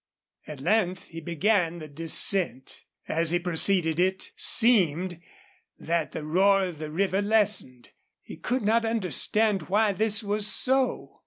[0.47, 2.85] At length he began the descent.
[3.07, 5.21] As he proceeded it seemed
[5.77, 7.91] that the roar of the river lessened.
[8.23, 11.19] He could not understand why this was so.